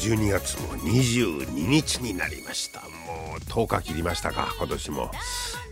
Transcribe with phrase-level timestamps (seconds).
[0.00, 2.80] 12月も22日になりました。
[2.80, 5.10] もう10日切りましたか今年も。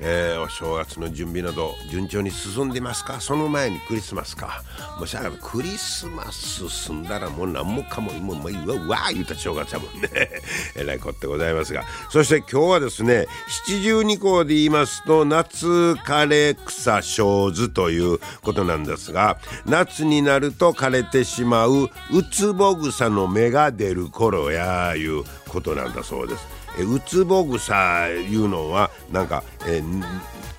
[0.01, 3.21] えー、お正月の準備など順調に進んでますか？
[3.21, 4.63] その前にクリスマスか。
[5.01, 10.09] もしあクリスマス済んだらもう何もかももうもううわわ言うた正月やもんね。
[10.77, 11.85] えらいこってございますが。
[12.11, 13.27] そして今日はですね
[13.67, 26.45] 七十二項で言いますと夏枯れ草生ずということなんですが夏になると枯れてしまうウツボ草の芽が出る頃やいうことなんだそうです。
[26.81, 30.03] えウツボ草いうのはなんか、えー、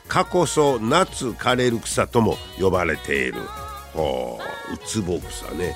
[0.08, 3.42] かこそ夏枯れる草とも呼ばれている。
[4.74, 5.76] ウツボ草ね。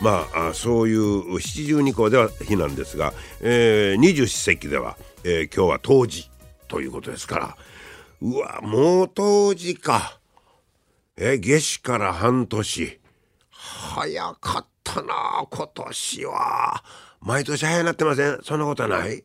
[0.00, 6.30] まあそういう七十二項では日なんですが、二十四節気では、えー、今日は冬至
[6.68, 7.56] ということですから。
[8.22, 10.20] うわもう冬至か。
[11.16, 13.00] え夏至から半年。
[13.50, 16.84] 早かったな今年は。
[17.24, 18.38] 毎年早なってません？
[18.42, 19.24] そんなことはない？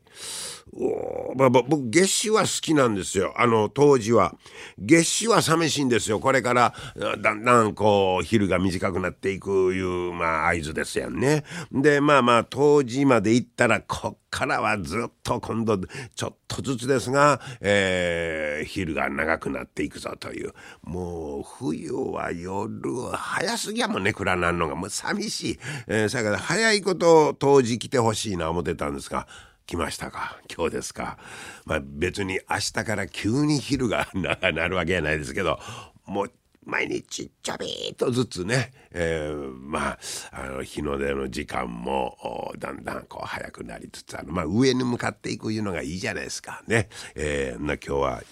[0.72, 3.34] おまあ、僕月始は好きなんですよ。
[3.36, 4.36] あの当時は。
[4.78, 6.20] 月始は寂しいんですよ。
[6.20, 6.74] これから
[7.20, 11.44] だんだんこう昼が短くなっていくいうまあ合図ですやんね。
[11.72, 15.76] でまあまあ当時まで行ったらこっからはずっと今度
[16.14, 20.52] ちょっとずつですが、えー、昼が長くなっていくぞという。
[20.82, 24.76] もう冬は夜早すぎやもんね暗なんのが。
[24.76, 29.26] もう寂しい、えー、それから早いこと当時来てほしいな思ってたんですが
[29.66, 30.40] 来ましたか？
[30.52, 31.18] 今日ですか？
[31.66, 34.34] まあ別に明日から急に昼が な
[34.68, 35.60] るわけやないですけど
[36.06, 36.32] もう
[36.64, 39.98] 毎日ちょびっとずつね、えー、まあ
[40.32, 46.88] あの日の出の時間もだんだんこう早くなりつつあるまあ上に向かっていくいうのがいいじゃないですかね。
[47.14, 48.22] えー、な今日は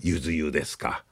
[0.00, 1.04] ゆず湯ですか？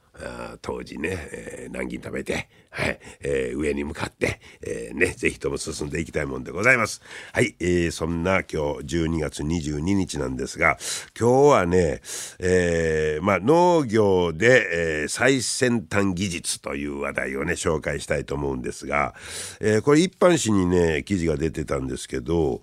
[0.61, 7.01] 当時ね、えー、南京食べて、はいえー、上に向かって、えー、ね、ぜひとも進んでいきたいもんでございます。
[7.33, 8.57] はい、えー、そんな今日
[8.97, 10.77] 12月22日なんですが、
[11.19, 12.01] 今日はね、
[12.39, 19.15] えー、まあ農業で、えー、最先端技術という話題をね、紹介したいと思うんですが、
[19.59, 22.61] えー、これ一般紙にね、記事が出てたんですけど、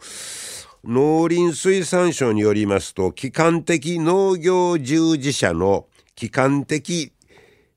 [0.84, 7.12] 農林水産省によりますと、機関的農業従事者の機関的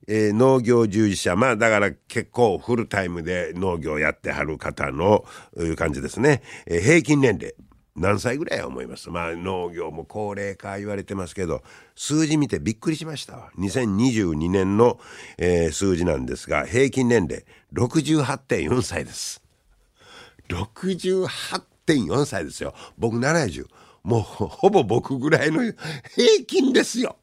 [0.08, 1.36] えー、農業従事者。
[1.36, 5.26] まあだから結構フルタイムで農業やってはる方の
[5.58, 7.56] いう感じですね、えー、平均年齢。
[7.96, 9.12] 何歳ぐらいは思います？
[9.12, 11.62] まあ農業も高齢化言われてますけど
[11.94, 13.52] 数字見てびっくりしましたわ。
[13.60, 15.00] 2022年の、
[15.38, 19.44] えー、数字なんですが平均年齢68.4歳です。
[20.50, 22.74] 68.4歳ですよ。
[22.98, 23.68] 僕70
[24.02, 25.76] もうほぼ僕ぐらいの平
[26.48, 27.16] 均ですよ。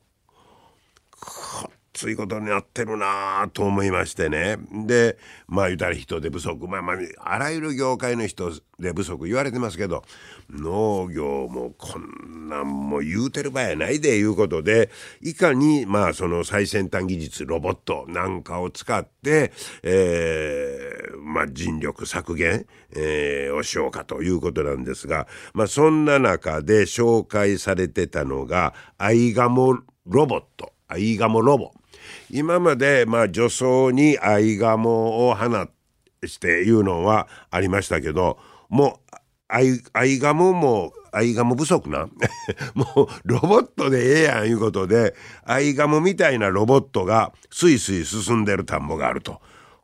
[2.00, 4.56] ついことになってるなと思いましてね。
[4.86, 6.66] でまあ言うたら人手不足。
[6.66, 6.96] まあまあ
[7.34, 8.50] あらゆる業界の人
[8.80, 10.02] 手不足言われてますけど
[10.48, 14.88] 農業もこんなんも言うてる場合やないでいうことで
[15.20, 22.64] いかにまあその最先端技術ロボットなんかを使って、えー、まあ人力削減、
[22.96, 30.72] えー、をしようかということなんですがまあそんな中で紹介されてたのがアイガモロボット。
[30.88, 31.70] アイガモロボ。
[32.30, 35.46] 今までまあ女装にアイガモを放
[36.26, 39.16] していうのはありましたけどもう
[39.48, 39.60] ア
[40.04, 42.08] イガモもアイガモ不足な？
[42.74, 45.14] もうロボットでええやんいうことで
[45.44, 49.40] アイガモみたいなロボットがスイスイ進んでる田んぼがあると。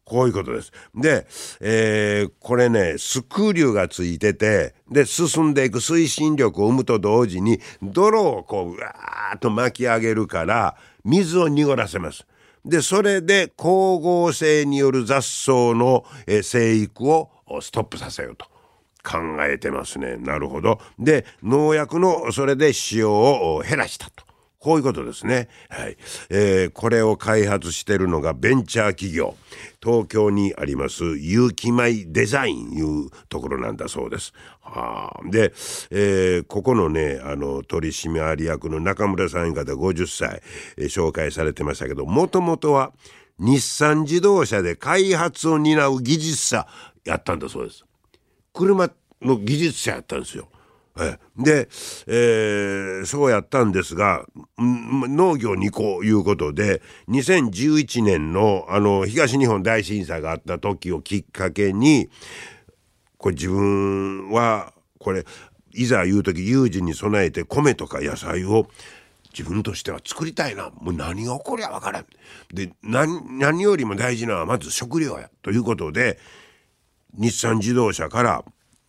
[0.06, 0.70] こういうことです。
[0.94, 1.26] で、
[1.60, 10.76] えー、これね、スクリューがついてて、で、進んでいく推進力を生むと同時に、泥をこう、うわーっと巻き上げるから、
[11.06, 12.26] 水を濁らせます。
[12.64, 16.04] で、それで光合成による雑草の、
[16.42, 17.30] 生育を
[17.60, 18.46] ストップさせようと。
[19.06, 20.16] 考えてますね。
[20.16, 20.80] なるほど。
[20.98, 24.25] で、農薬のそれで使用を減らしたと。
[24.66, 25.48] こういうことですね。
[25.68, 25.96] はい。
[26.28, 29.36] えー、これを開発してるのがベンチャー企業。
[29.80, 34.32] 東京にあります有機米デザインいうところなんだそうです。
[34.62, 35.52] はあ、で、
[35.92, 40.42] えー、ここのね、あの、取締役の中村さん方50歳、
[40.76, 42.92] えー、紹介されてましたけど、もともとは
[43.38, 46.66] 日産自動車で開発を担う技術者
[47.04, 47.84] やったんだそうです。
[48.52, 48.90] 車
[49.22, 50.48] の技術者やったんですよ。
[50.98, 51.68] えで、
[52.06, 54.24] えー、そうやったんですが、
[54.58, 62.08] 農業にこういうことで、2011年のあの東日本大震災があった時をきっかけに、
[63.18, 65.24] これ自分は、これ、
[65.72, 68.66] いざ言う時有事に備えて米とか野菜を
[69.36, 70.70] 自分としては作りたいな。
[70.80, 72.06] もう何が起こりゃわからん。
[72.54, 75.28] で、何よりも大事なのはまず食料や。
[75.42, 76.18] ということで、
[77.18, 78.44] 日産自動車から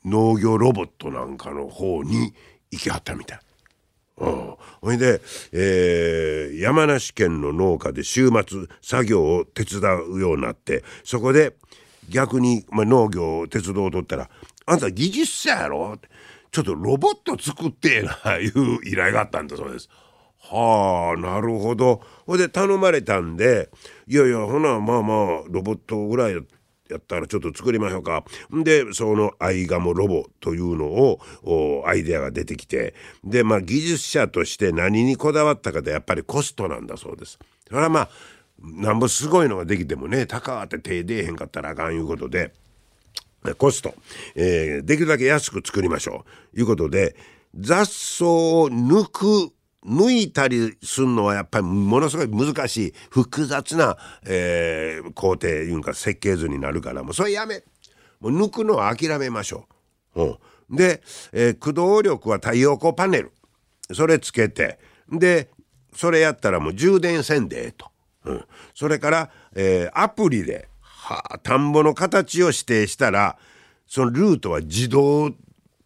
[0.10, 2.34] 農業ロボットなんかの方に
[2.72, 3.40] 行きはったみたい。
[4.20, 5.22] うん、ほいで、
[5.52, 11.56] えー、山梨県の農家で週末作業を手伝うようになってそこで
[12.10, 14.30] 逆に、まあ、農業を手伝うとったら
[14.66, 16.10] 「あんた技術者やろ?」って
[16.52, 19.90] ちょっとロボット作ってえな」 いう依頼があったんだそうです。
[20.40, 22.02] はあなるほど。
[22.26, 23.70] ほいで頼まれたんで
[24.08, 26.42] いやいやほなまあまあロボットぐらいだ
[26.90, 28.24] やったらちょっと作りましょうか。
[28.64, 32.94] で、そのアイガモロボというのを、アイデアが出てきて、
[33.24, 37.40] で、まあ技術者として何にこだわったかでやっぱりコストなんだそうです。
[37.68, 38.10] それはまあ、
[38.60, 42.54] なんぼすごいのができてもね、高って手出えへんかったらあかんいうことで、
[43.58, 43.94] コスト、
[44.36, 46.60] えー、できるだけ安く作りましょう。
[46.60, 47.16] いうことで、
[47.56, 49.52] 雑草を抜く
[49.88, 57.64] 抜いたりするのはやっぱりものすごい難しい複雑な、えー、工程いうか設計図になるからもうそれやめ。
[58.20, 59.68] もう抜くのは諦めましょ
[60.16, 60.24] う。
[60.24, 60.26] う
[60.74, 61.02] ん、で、
[61.32, 63.32] えー、駆動力は太陽光パネル。
[63.94, 64.80] それつけて。
[65.10, 65.50] で
[65.96, 67.88] それやったらもう充電せんでええと、
[68.26, 68.46] うん、
[68.76, 73.38] それから、えー、アプリでは田んぼの形を指定したら
[73.88, 75.32] そのルートは自動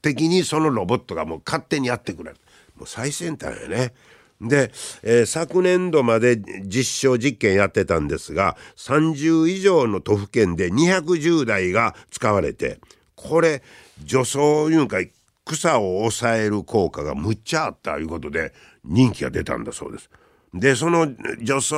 [0.01, 2.37] 的にそのロボットがもう勝手にやってくれる。
[2.81, 3.93] もう最先端やね。
[4.41, 4.71] で、
[5.03, 12.79] えー、昨年度まで実証実験やってたんですが30以上の都府県で210台が使われて
[13.13, 13.61] これ
[14.03, 14.43] 除草い
[14.73, 14.97] うんか
[15.45, 18.51] 草を抑える効果がむっちゃあったいうことで
[18.83, 20.09] 人気が出たんだそうです。
[20.53, 21.75] でその助走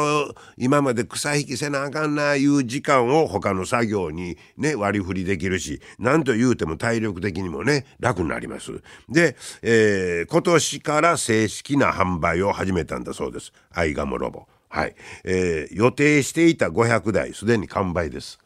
[0.57, 8.81] 今まで草引きせなあかんないう時間を他の作業にね割り振りできるし何と言うても体力的にもね楽になります。
[9.09, 13.53] で、えー、今年から正式な販売を始めたんだそうです。
[13.71, 14.47] アイガモロボ。
[14.69, 18.42] はい、えー、予定していた500台すでに完売です。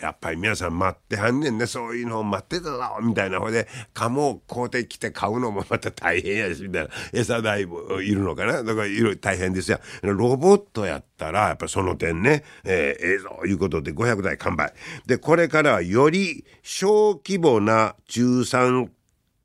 [0.00, 1.66] やっぱり皆さん待ってはんねんね。
[1.66, 3.40] そういうのを待ってたぞみたいな。
[3.40, 6.90] ほいで鴨を買うてきて買うのもまた大変やしみたいな。
[7.14, 8.62] 餌代もいるのかな。
[8.62, 9.80] だからいろいろ大変ですよ。
[10.02, 12.44] ロボットやったらやっぱその点ね。
[12.64, 14.74] えー、ええぞいうことで500台完売。
[15.06, 18.90] でこれからはより小規模な中産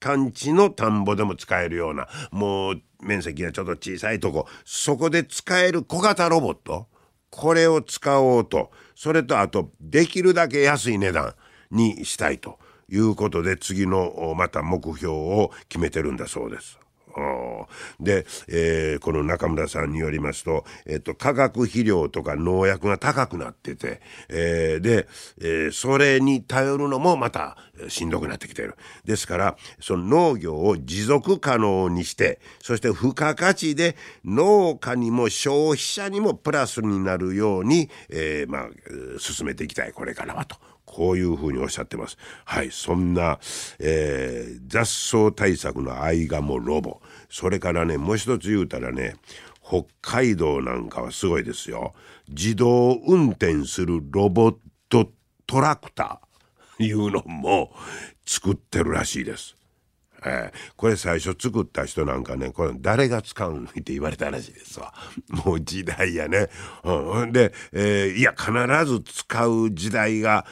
[0.01, 4.47] 間地の田んぼでも使えるようなもう面積がちょっと小さいとこ。
[4.65, 6.87] そこで使える小型ロボット。
[7.29, 8.71] これを使おうと。
[8.95, 11.35] それとあとできるだけ安い値段
[11.71, 12.59] にしたいと
[12.89, 16.80] いうことで次のまた目標を決めてるんだそうです。
[17.99, 25.07] で、えー、この中村さんによりますと、えっと、化学肥料とか農薬が高くなってて、えー、で、
[25.39, 28.75] えー、それに頼るのもまたしんどくなってきてる。
[29.05, 38.69] ですから、その農業を持続可能にして、そして付加価値で農家にも消費者にもプラスになるように、えー、まあ、
[39.19, 40.57] 進めていきたい、これからはと。
[40.91, 42.17] こういうふうにおっしゃってます。
[42.45, 43.39] はい、そんな、
[43.79, 47.01] えー、雑草対策のアイガモロボ。
[47.29, 49.15] それからね、もう一つ言うたらね、
[49.63, 51.93] 北海道なんかはすごいですよ。
[52.29, 54.55] 自動運転するロボッ
[54.89, 55.09] ト
[55.47, 57.71] トラクターいうのも
[58.25, 59.55] 作ってるらしいです。
[60.23, 64.93] えー、これ最初作った人なんかねこれ誰が使うんって言われたらしいですわ
[65.45, 66.49] もう時代やね、
[66.83, 68.51] うん、で、えー、いや必
[68.85, 70.45] ず使う時代が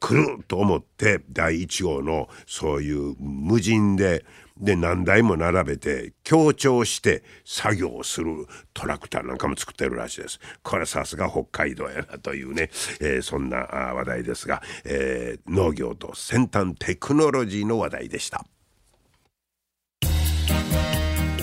[0.00, 4.24] 来ると思って第1号のそういう無人で
[4.56, 10.38] で何台も並べて強調して作業するトラクターなんかも作ってるらしいです。
[10.62, 18.44] これさすが北海道やなというね、えー、そんな話題ですが、えー、農業と先端テクノロジーの話題でした。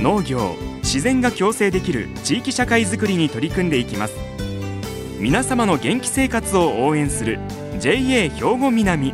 [0.00, 4.16] 農業自然が共生できる地域社会づくりに取り組んでいきます。
[5.18, 7.38] 皆様の元気生活を応援する
[7.78, 9.12] JA 兵庫南。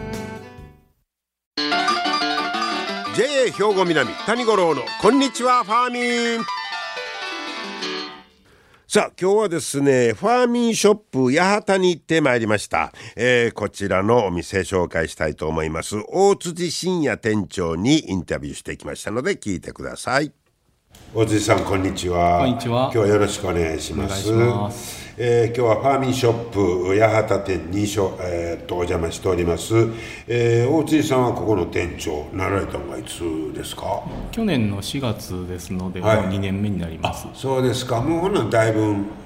[3.17, 6.45] JA 兵庫南谷五郎のこんにちはファーミン。
[8.87, 15.97] さあ今日はですねファーミンショップ八幡に行ってまいりました、えー、こちらのお店紹介したいと思います。
[16.09, 20.33] 大辻真也店長にインタビューしてきましたので聞いてください。
[21.15, 22.41] 大辻さんこんにちは。
[22.41, 22.91] こんにちは。
[22.93, 24.31] 今日はよろしくお願いします。
[24.33, 25.07] お願いします。
[25.17, 29.73] えー、今日はファーミンショップ八幡店にしょ、えー、とお邪魔しております、
[30.29, 33.21] えー、大辻さんはここの店長なられたのがいつ
[33.55, 34.03] ですか？
[34.31, 37.27] 去年の4月ですので、はい、もう2年目になります。
[37.33, 38.03] そうですか。
[38.03, 38.81] もうほんなだいぶ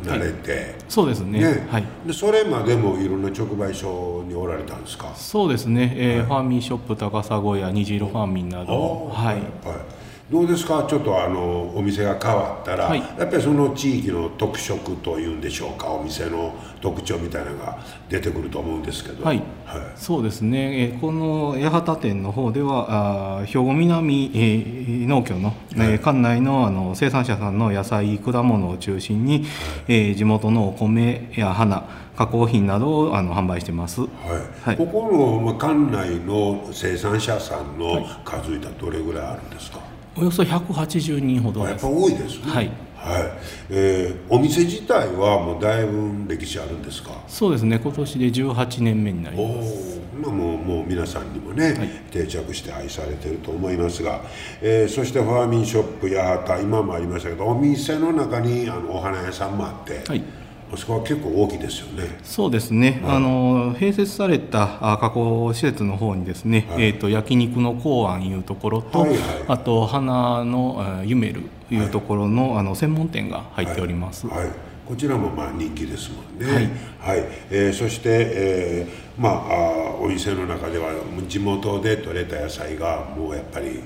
[0.05, 5.13] 慣れて、はい、そうですね、ね、はい、でそれまでもいろんな直売所におられたんですか？
[5.17, 9.09] そうですね、えー、はい、ファーミンショップ高砂や虹色ファーミンなど。
[9.09, 10.00] はい、はい
[10.31, 10.87] どうですか？
[10.89, 15.93] ちょっとあのお店が変わったら、はい、やっぱりその地域の特色というんでしょうか？
[15.93, 29.45] お店の特徴みたいなのが出てくると思うんですけど、はい、はい、そうですね、えこの八幡店の方ではあ兵庫南、えー、農協の、はい、えー、館内のあの生産者さんの野菜果物を中心に、はい、
[29.89, 31.83] えー、地元のお米や花
[32.17, 34.69] 加工品などをあの販売してます、はい。
[34.69, 39.81] はい、ここの、まあ、館内の生産者さんの数いたらどれぐらいあるんですか、
[40.21, 42.43] およそ180人ほどやっぱ多いですね。
[42.45, 42.71] はい。
[42.97, 43.33] はい、
[43.71, 47.13] えー、お店自体はもうだいぶ歴史あるんですか？
[47.27, 47.79] そうですね。
[47.83, 49.99] 今年で18年目になります。
[50.23, 54.21] おもうもう皆さんにもね、はい、定着して愛されてると思いますが、
[54.61, 60.23] えー、そしてファーミンショップ八幡今もありましたけどお店の中にあのお花屋さんもあって、はい。
[60.23, 60.40] あ
[60.77, 62.19] そこは結構大きいですよね。
[62.23, 63.01] そうですね。
[63.03, 74.27] はい、あの併設された加工施設の方にですね、はい、えっ、ー、と焼肉の公安いうところと、はいはい、あと花のゆめるいうところの、はい、あの専門店が入っております。
[74.27, 74.49] はい。
[74.87, 76.53] こちらもまあ人気ですもんね。
[76.53, 77.17] はい。
[77.19, 80.93] はい、えー、そして、えー、まああお店の中では
[81.29, 83.81] 地元で採れた野菜がもうやっぱり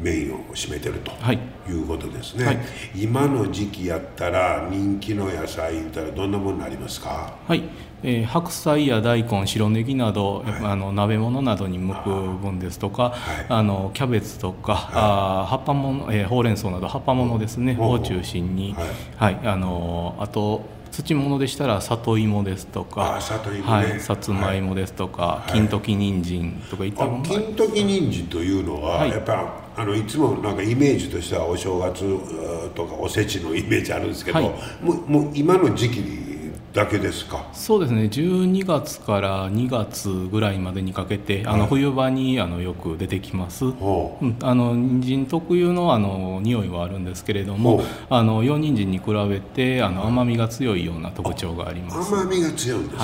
[0.00, 1.38] メインを占めてると、はい、
[1.68, 2.58] いうことですね、はい、
[2.96, 7.34] 今の時期やったら人気の野菜言ったらどんなものになりますか？
[7.46, 7.64] はい、
[8.02, 13.14] えー、白菜や大根白ネギなど、はい、あの鍋物などに向く分ですとか
[13.48, 18.74] あのキャベツとか、あ葉っぱもの、えー、ほうれん草など葉っぱものですね、を中心に、
[19.16, 19.38] はい。
[19.44, 23.20] あのあと土物でしたら里芋ですとか、
[23.52, 32.04] ね、はい、さつまいもですとか、はい、金時人参とかいったもの金時人参というのは、はい、やっぱあのいつもなんかイメージとしてはお正月
[32.74, 34.50] とかおせちのイメージあるんですけど、はい、
[34.82, 36.30] もうもう今の時期
[36.72, 37.48] だけですか？
[37.52, 38.02] そうですね。
[38.02, 43.68] 12月から2月ぐらいまでにかけて、あの冬場にあのよく出てきます、う。
[43.70, 43.74] ん、
[44.40, 52.14] あの人参特有のあの匂いはあるんですけれどもあの洋人参に比べてあの甘みが強いような特徴があります。
[52.14, 53.02] 甘みが強いんですか、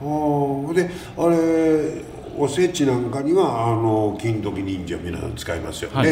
[0.00, 2.02] はい、であれ
[2.38, 6.10] おせちなんかにはあの金時人参を皆さん使いますよね、はい。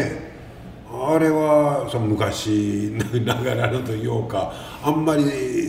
[1.17, 2.93] あれはその昔
[3.25, 4.53] ながらのというか
[4.83, 5.25] あんまり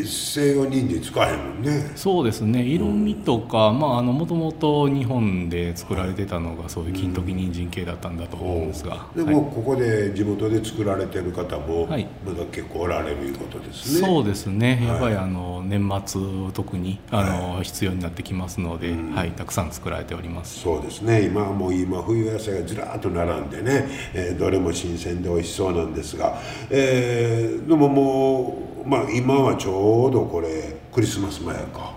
[0.08, 1.92] 西洋人参使えへんもんね。
[1.96, 2.64] そうですね。
[2.64, 9.22] 色味とか、うん、まああのもともと日本で作られてたのがそういう金時人参系だったんだと思うんですが、う。
[9.22, 12.06] ん、でも、ここで地元で作られてる方もまだ
[12.52, 14.82] 結構おられるいうことですね、そうですね。
[14.86, 16.22] やっぱりあの年末
[16.54, 20.62] 特にあの、必要になってきますので、はい、たくさん作られております。
[20.62, 21.24] そうですね。
[21.24, 31.94] 今はもう今冬野菜がずらっと並んでね、えー、どれも新鮮で美味しそうなんですが、えー、でももう、まあ、今はちょうどこれクリスマス前か。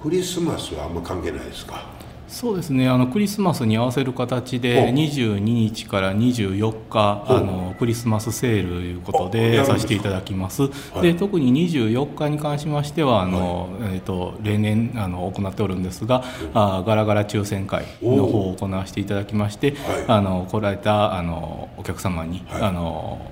[0.00, 1.96] クリスマスはあんま関係ないですか？
[2.28, 23.30] そうですねあのクリスマスに合わせる形で22日から24日あのクリスマスセールということでさせていただきます、はい、で特に24日に関しましてはあの、はい、えーと、例年あの行っておるんですがあガラガラ抽選会の方を行わせていただきまして、はい、あの来られたあのお客様に、あの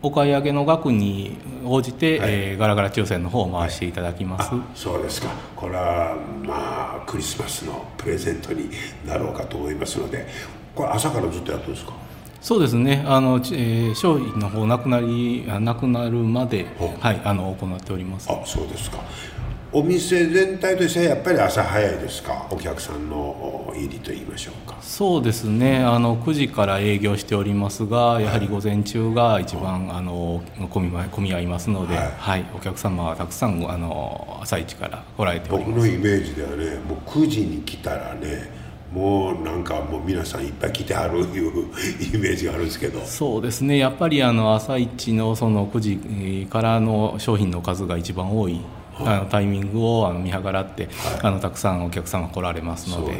[0.00, 5.28] お買い上げの額に応じて、はい、えー、ガラガラ抽選の方を回していただきます、はい、そうですか。
[5.56, 8.70] これはまあクリスマスのプレゼントに
[9.04, 10.26] なろうかと思いますので
[10.74, 11.92] これ朝からずっとやってるんですか？
[12.40, 13.04] そうですね。
[13.08, 16.66] あの、えー、商品の方なくなりなくなるまで、
[17.00, 18.30] はい、あの行っております。
[18.30, 18.98] あそうですか
[19.70, 22.46] お店全体としてはやっぱり朝早いですか？
[22.50, 24.78] お客さんの入りと言いましょうか。
[24.80, 25.78] そうですね。
[25.84, 35.74] あの9時から営業しておりますがやはり午前中が一番、あの混み混み合いますので、はい、はい、お客様はたくさんあの朝一から来られております。
[35.74, 38.50] 僕のイメージではねもう9時に来たらね
[38.90, 41.68] もうなんかもう皆さんいっぱい来てはるいう
[42.14, 43.00] イメージがあるんですけど。
[43.04, 43.76] そうですね。
[43.76, 48.62] やっぱりあの朝一のその9時からの商品の数が一番多い
[49.00, 50.88] あのタイミングをあの見計らって、
[51.22, 53.12] あのたくさんお客さんが来られますので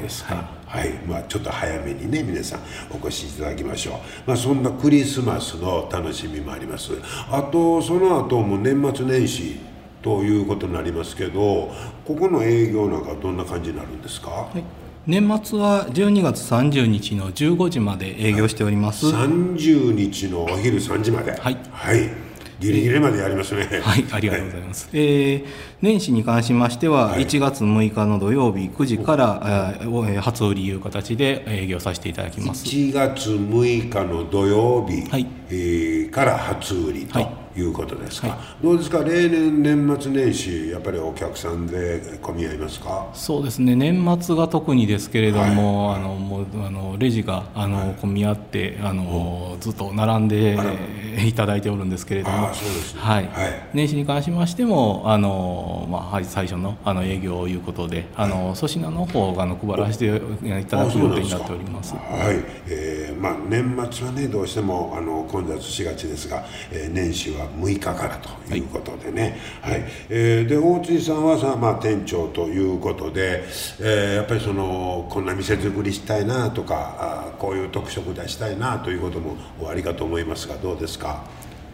[0.67, 3.95] はい、まあ、ちょっと早めにね皆さんお越しいただきましょう、
[4.27, 6.93] まあ、そんなクリスマスの楽しみもあります。
[7.31, 9.61] あとその後も年末年始
[10.03, 11.73] ということになりますけど
[12.05, 14.63] ここの営業なんかどんな感じになるんですか、はい。
[15.07, 21.33] 年末は12月30日の15時まで営業しております、はい、30日のお昼3時まで。
[21.33, 22.28] はい、はい
[22.61, 23.65] ギリギリまでやりますね。
[23.83, 24.89] はい、ありがとうございます。
[24.89, 25.47] はい、えー、
[25.81, 32.65] 年始に関しましては、1月6日の土曜日9時から、えー、初売りいう形で営業させていただきます。
[32.65, 37.19] 1月6日の土曜日、はい、えー、から初売りと。
[37.19, 39.03] はいいうことですか、はい、どうですか？
[39.03, 43.09] 例年年末年始やっぱりお客さんで混み合いますか？
[43.15, 43.75] そうですね。
[43.75, 50.57] 年末が特にですけれども、はい、あのもうあのレジがあの、はい、混み合ってあのずっと並んで
[51.27, 52.53] いただいておるんですけれども、ね、
[52.97, 53.29] はい、
[53.75, 61.95] 年始に関しましてもあの、まあ、最初のあの営業ということであの粗品の方があの配らせていただく予定になっております。
[61.95, 62.01] は
[62.31, 73.45] い、えーまあ、年末はねどうしてもあの混雑しがちですが、えー、年始は6日からということでね、はい、はい、えー、で大内さんはさ、まあ、店長ということで、
[73.81, 76.97] えー、やっぱりそのこんな店作りしたいなとか
[77.33, 81.25] あこういう特色出したいなということもおありかと思いますがどうですか？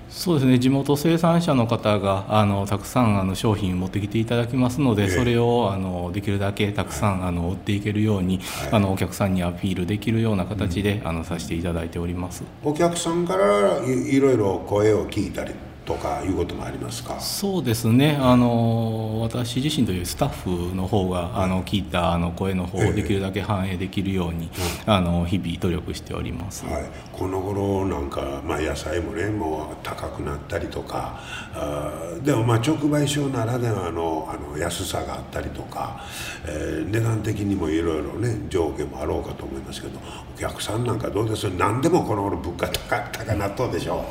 [0.08, 0.58] そうですね。
[0.58, 12.44] 地元生産者の方があのたくさんあの商品を持ってきていただきますので、それをあのできるだけたくさんあの売っていけるように、はい、あのお客さんにアピールできるような形で、うん、あのさせていただいております。
[12.62, 15.52] お客さんからいろいろ声を聞いたり
[15.84, 17.20] とかいうこともありますか？
[17.20, 18.18] そうですね。
[18.20, 24.50] あの私自身というスタッフの方があの聞いたあの声の方をできるだけ反映できるように、
[24.86, 31.20] えあの日々努力しております、はい、この頃なんか、まあ、野菜もねもう高くなったりとか
[31.54, 36.00] あでもまあ直売所ならではのあの安さがあったりとか、
[36.46, 39.98] えー、値段的にもいろいろね上下もあろうかと思いますけど
[40.34, 41.44] お客さんなんかどうです？
[41.50, 44.04] 何でもこの頃物価高高なっとうでしょう？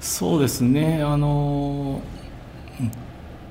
[0.00, 2.00] そうですねあの、
[2.80, 2.92] うん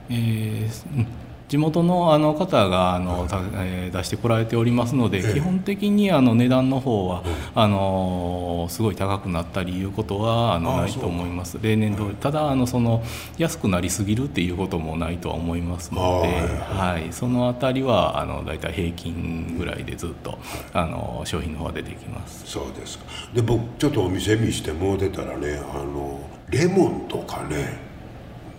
[0.10, 1.06] えー、
[1.48, 7.24] 地元のあの方があの、えー、出してこられておりますので、基本的にあの値段の方は、
[7.56, 11.58] あのすごい高くなったりいうことはあのないと思います。
[11.62, 12.16] 例年通り。
[12.16, 13.02] ただあのその
[13.38, 20.38] 安くなりすぎるっていうこともないとは思いますので、はい、そのあたりはあの大体平均ぐらいでずっと
[20.74, 22.44] あの商品の方は出てきます。
[22.46, 23.06] そうですか。
[23.34, 27.87] で僕ちょっとお店見してもう出たらねあのレモンとかね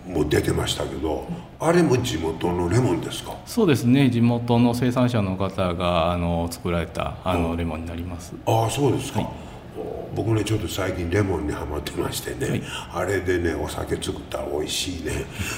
[0.05, 1.27] も出てましたけど
[1.59, 3.35] あれも地元のレモンですか？
[3.45, 4.09] そうですね。
[4.09, 8.33] 地元の生産者の方があの作られたあの、レモンになります。
[8.45, 9.29] ああそうですか、はい、
[10.15, 15.11] 僕ねちょっと最近レモンにはまってましてね、はい、あれでねお酒作ったら美味しいね。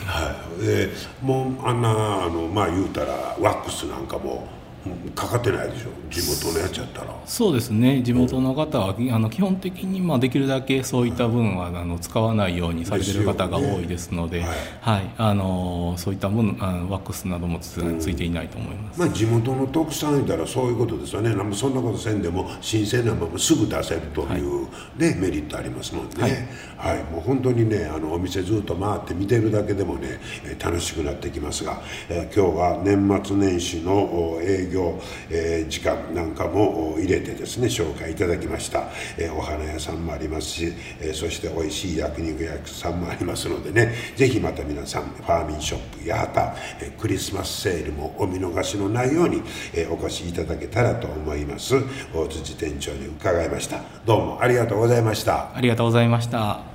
[0.06, 0.66] はい。
[0.66, 0.90] で
[1.22, 4.48] もうあんなあのまあ言うたらワックスなんかも
[5.16, 5.90] かかってないでしょ？
[6.10, 7.16] 地元のやつやったら。
[7.26, 8.02] そうですね。
[8.02, 14.48] 地元の方は、うん、あの基本的にまあできるだけそういった分はあの使わないようにされてる方が多いですので、ね、
[14.82, 21.32] はい、はい、あのそういったものあのワックスなどもつ,、ついていないと思います、まあ、地元の特産言ったらそういうことですよね。
[21.54, 24.68] そんなことせんでも新鮮なまますぐ出せるという、
[24.98, 26.12] ね、はい、メリットありますもんね、
[26.78, 30.20] はい、はい、もう本当にねあのお店ずっと回って見てるだけでもね
[30.60, 49.42] 楽しくなってきますが、えー、今日は年末年始の営業業、えー、時間なんかも入れてですね紹介いただきました、えー、お花屋さんもありますし、えー、そして美味しい焼肉屋さんもありますのでねぜひまた皆さんファーミンショップ八幡、えクリスマスセールもお見逃しのないように、
[49.74, 51.76] えお越しいただけたらと思います。
[52.14, 53.82] 大辻店長に伺いました。
[54.06, 55.56] どうもありがとうございました。
[55.56, 56.71] ありがとうございました。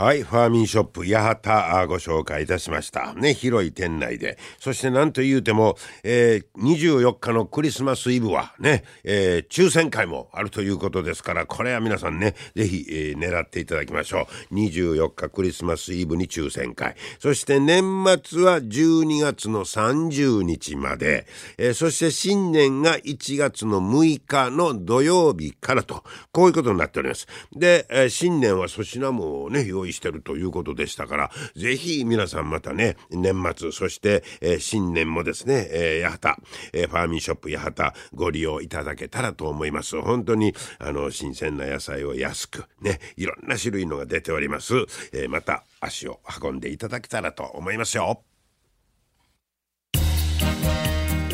[0.00, 3.12] はい、ファーミンショップ八幡ご紹介いたしました。
[3.12, 4.38] ね、広い店内で。
[4.58, 14.54] そして何と言うても、えー、24日のクリスマスイブはね、えー、抽選会もあるということですから、これは皆さんね、ぜひ、えー、狙っていただきましょう。
[14.54, 16.96] 24日クリスマスイブに抽選会。
[17.18, 17.82] そして年
[18.24, 21.26] 末は12月の30日まで、
[21.58, 27.26] えー、そして新年が1月の6日の土曜日からと、こういうことになっております。
[27.54, 40.00] で、えー、新年は粗品もね、用意してるということでしたから、ぜひ皆さんまたね、年末、そして、えー、新年もですね、えー、八幡、えー、ファーミンショップ八幡ご利用いただけたらと思います。
[40.00, 44.74] 本当に、あの、新鮮な野菜を安く、ね、いろんな種類のが出ております。
[45.12, 48.22] えー、また足を運んでいただけたらと思いますよ。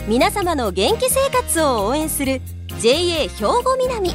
[0.08, 2.40] 皆様の元気生活を応援する
[2.78, 4.10] JA 兵庫南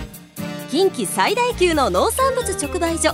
[0.70, 3.14] 近畿最大級の農産物直売所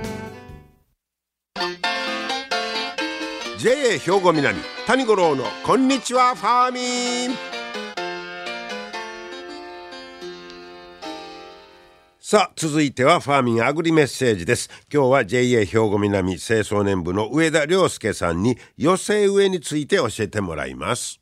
[3.91, 4.55] JA 兵庫南
[4.87, 7.37] 谷五郎のこんにちはファーミン。
[12.19, 14.69] さあ続いてはファーミンアグリメッセージです。
[14.93, 21.19] 今日は JA 兵庫南清掃年部の上田良介さんに寄せ植えについて教えてもらいます。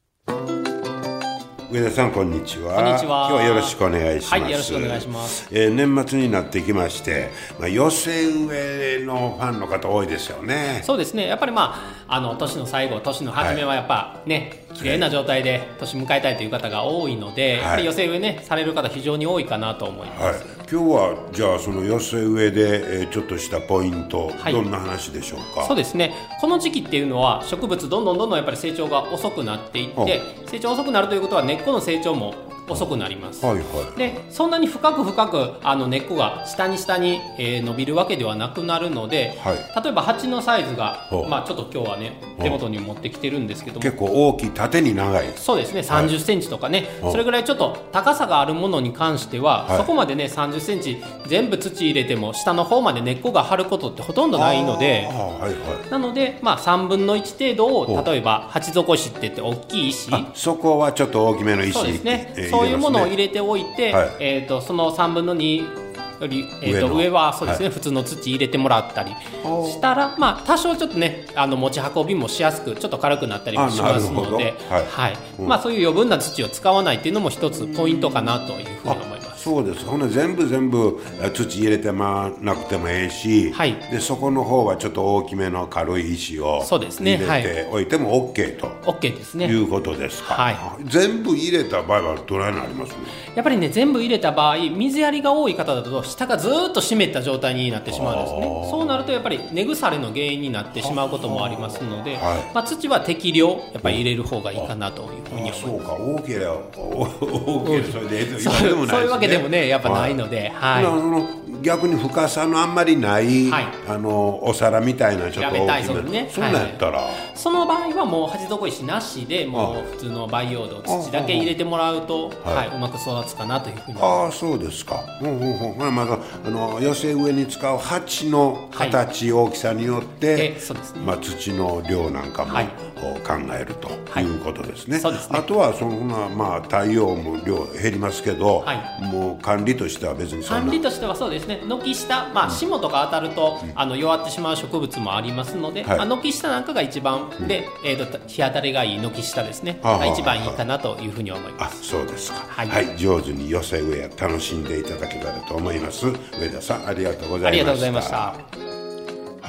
[1.72, 2.78] 上田さんこんにちは。
[2.78, 3.28] こんにちは。
[3.30, 4.32] 今日はよろしくお願いします。
[4.32, 5.48] はいよろしくお願いします。
[5.52, 7.30] えー年末になってきまして、
[7.60, 10.82] まあ、寄せ植えのファンの方多いですよね。
[10.84, 11.28] そうですね。
[11.28, 11.76] やっぱりま
[12.08, 24.54] ああの年の最後年の初めはやっぱね、綺麗な状態で年迎えたいという方が多いので、やっぱり寄せ植えねされる方非常に多いかなと思います、はい、今日はじゃあその寄せ植えで、えーちょっとしたポイント、はい。
[24.54, 25.66] どんな話でしょうか？
[25.66, 26.14] そうですね。
[26.40, 32.36] この時期っていうのは植物どんどんどんどんやっぱり成長が遅くなっていって成長遅くなるということは根っこの成長も
[32.70, 33.98] 遅くなります、はいはい。
[33.98, 39.84] でそんなに深く深くあの根っこが下に下に、えー伸びるわけではなくなるので、はい。
[39.84, 43.82] 例えば鉢のサイズがまあ、ちょっと今日はね手元に持ってきてるんですけども。
[43.82, 45.28] 結構大きい縦に長い。
[45.36, 45.82] そうですね。
[45.82, 49.78] 3 0センチとかね、はいそれぐらいちょっと高さがあるものに関しては、はい。
[49.78, 55.90] そこまでね3 0センチ全部土入れても下の方まで根っこが張ることってほとんどないのではいはい。
[55.90, 60.14] なので、まあ、3分の1程度を例えば鉢底石って言って大きい石。
[60.14, 64.10] あそこはちょっと大きめの石そうですね、えーそういうものを入れれておいて、はい。
[64.20, 65.90] えー、とその3分の2
[66.22, 74.38] より、えー、と上はそうですね、は普通の土入れてもらったりしたら、まあ、多少ちょっとねあの持ち運びもしやすくちょっと軽くなったりもしますのあなるほど。
[74.38, 75.18] で、はい。
[75.40, 79.19] うんまあ、そういう余分な土を使わないっていうのも一つポイントかなというふうに思います。
[79.40, 79.86] そうです。
[79.86, 83.74] ほんで全部全部あ土入れてまなくてもええし、はい。
[83.92, 87.18] でそこの方はちょっと大きめの軽い石をそうですね。
[87.18, 88.68] 入れておいても OK と。
[88.84, 89.46] OK ですね。
[89.48, 90.58] いうことですか、はい。
[90.86, 92.90] 全部入れた場合はどないなります？
[92.90, 92.96] ね
[93.36, 98.68] やっぱりね全部入れた場合水やりが多い方だと下がずーっと湿った状態になってしまうんですね。
[98.70, 102.54] そうなるとやっぱり根腐れの原因になってしまうこともありますので、はい。
[102.54, 105.62] まあ、土は適量やっぱり入れる方がいいかなというふうに思います。
[105.62, 105.94] そうか。
[105.94, 108.54] 多ければ多ければそれでうそう。
[108.54, 108.88] わけでもないですね。
[108.90, 110.84] そういうわけでもねやっぱないので、はい。
[110.84, 113.66] なその逆に深さのあんまりない、はい。
[113.88, 115.96] あのお皿みたいなちょっと大きめ。
[115.96, 116.30] それね。
[116.32, 122.56] そんなんやったら、その場合はもう鉢底石なしでもう普通の培養土土だけ入れてもらうと、はい。
[122.56, 123.98] はいうまく育つかなというふうに。
[123.98, 125.04] 思いますああそうですか。
[125.22, 125.96] うんうんうん。
[125.96, 126.14] また
[126.46, 131.02] あの寄せ植えに使う鉢の形、大きさによって、えそうですね。
[131.02, 134.24] まあ土の量なんかも、はい考えるとはい。
[134.24, 135.00] いうことですね。
[135.00, 135.40] そうですね。
[135.40, 139.04] あとはそんなまあ太陽も量減りますけど、はい。
[139.06, 141.62] もう管理としては別に管理としてはそうですね。
[141.68, 145.98] 軒下、まあ、霜とか当たると、あの弱ってしまう植物もありますので、はい。
[145.98, 149.80] まあ、軒下なんかが一番、で、えー、と日当たりがいい軒下ですね。
[149.82, 150.06] はあはあ。
[150.08, 151.84] が一番いいかなというふうに思いまあす。
[151.90, 152.98] そうですか、ははいい。
[152.98, 156.08] 上手に寄せ植え楽しんでいただけたらと思います。
[156.40, 157.48] 上田さんありがとうございました。
[157.48, 158.79] ありがとうございました。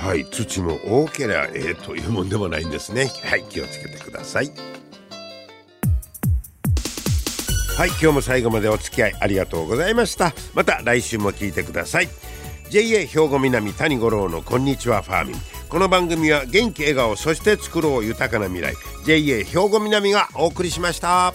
[0.01, 3.11] はい土も多ければええというもんでもないんですね。
[3.23, 4.51] はい気をつけてください。
[7.77, 10.33] はい今日も最後までお付き合いありがとうございました。
[10.55, 12.09] また来週も聞いてください。
[12.71, 15.37] JA 兵庫南谷五郎のこんにちはファーミン。
[15.69, 18.75] この番組は元気笑顔そして作ろう豊かな未来。
[19.05, 21.35] JA 兵庫南がお送りしました。